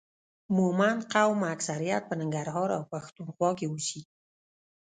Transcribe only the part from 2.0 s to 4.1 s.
په ننګرهار او پښتون خوا کې اوسي